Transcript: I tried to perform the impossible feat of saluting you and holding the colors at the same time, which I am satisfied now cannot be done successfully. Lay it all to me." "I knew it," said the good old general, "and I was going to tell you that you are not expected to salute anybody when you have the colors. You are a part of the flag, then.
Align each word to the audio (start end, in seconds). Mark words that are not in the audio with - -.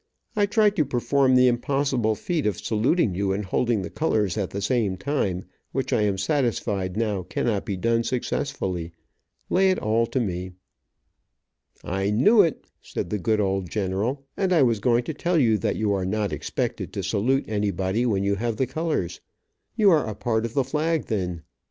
I 0.35 0.47
tried 0.47 0.75
to 0.77 0.83
perform 0.83 1.35
the 1.35 1.47
impossible 1.47 2.15
feat 2.15 2.47
of 2.47 2.57
saluting 2.57 3.13
you 3.13 3.33
and 3.33 3.45
holding 3.45 3.83
the 3.83 3.91
colors 3.91 4.35
at 4.35 4.49
the 4.49 4.59
same 4.59 4.97
time, 4.97 5.45
which 5.73 5.93
I 5.93 6.01
am 6.01 6.17
satisfied 6.17 6.97
now 6.97 7.21
cannot 7.21 7.67
be 7.67 7.77
done 7.77 8.01
successfully. 8.03 8.93
Lay 9.47 9.69
it 9.69 9.77
all 9.77 10.07
to 10.07 10.19
me." 10.19 10.53
"I 11.83 12.09
knew 12.09 12.41
it," 12.41 12.65
said 12.81 13.11
the 13.11 13.19
good 13.19 13.39
old 13.39 13.69
general, 13.69 14.25
"and 14.35 14.51
I 14.51 14.63
was 14.63 14.79
going 14.79 15.03
to 15.03 15.13
tell 15.13 15.37
you 15.37 15.59
that 15.59 15.75
you 15.75 15.93
are 15.93 16.03
not 16.03 16.33
expected 16.33 16.91
to 16.93 17.03
salute 17.03 17.45
anybody 17.47 18.03
when 18.07 18.23
you 18.23 18.33
have 18.37 18.57
the 18.57 18.65
colors. 18.65 19.21
You 19.75 19.91
are 19.91 20.07
a 20.09 20.15
part 20.15 20.45
of 20.45 20.55
the 20.55 20.63
flag, 20.63 21.05
then. 21.05 21.43